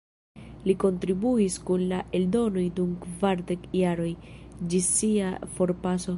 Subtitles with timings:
[0.69, 4.11] Li kontribuis kun la eldonoj dum kvardek jaroj,
[4.73, 6.09] ĝis sia forpaso.